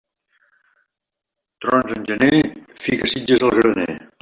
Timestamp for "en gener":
1.97-2.41